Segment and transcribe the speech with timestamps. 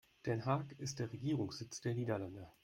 [0.25, 2.51] Den Haag ist der Regierungssitz der Niederlande.